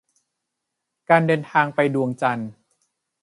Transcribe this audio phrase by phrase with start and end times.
[1.09, 2.49] การเดินทางไปดวงจันทร์